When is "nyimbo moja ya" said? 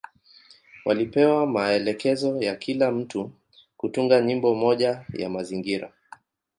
4.21-5.29